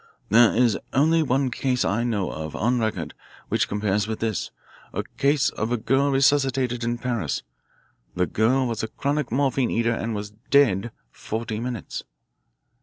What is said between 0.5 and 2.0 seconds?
is only one case